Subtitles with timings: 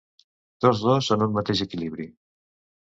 [0.65, 2.11] Tots dos en un mateix equilibri.